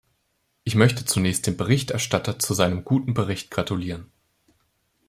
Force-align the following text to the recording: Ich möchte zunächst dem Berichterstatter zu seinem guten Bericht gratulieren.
Ich 0.63 0.73
möchte 0.73 1.05
zunächst 1.05 1.45
dem 1.45 1.57
Berichterstatter 1.57 2.39
zu 2.39 2.55
seinem 2.55 2.83
guten 2.83 3.13
Bericht 3.13 3.51
gratulieren. 3.51 4.11